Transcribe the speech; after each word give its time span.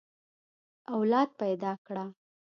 اولاد 0.93 1.29
پيدا 1.39 1.73
کړه. 1.85 2.05